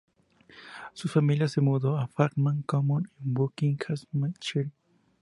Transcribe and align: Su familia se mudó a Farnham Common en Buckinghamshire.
Su 0.93 1.07
familia 1.09 1.47
se 1.47 1.61
mudó 1.61 1.95
a 1.99 2.07
Farnham 2.07 2.63
Common 2.63 3.11
en 3.23 3.35
Buckinghamshire. 3.35 4.71